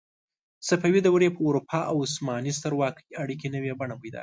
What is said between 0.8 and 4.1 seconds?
دورې په اروپا او عثماني سترواکۍ اړیکې نوې بڼه